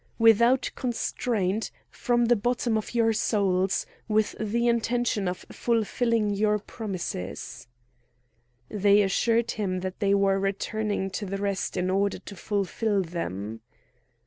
[0.17, 7.67] "Without constraint, from the bottom of your souls, with the intention of fulfilling your promises?"
[8.67, 13.61] They assured him that they were returning to the rest in order to fulfil them.